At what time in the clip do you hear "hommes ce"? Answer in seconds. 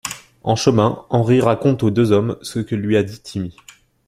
2.11-2.57